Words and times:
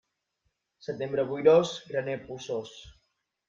Setembre 0.85 1.27
boirós, 1.33 1.77
graner 1.93 2.19
polsós. 2.27 2.77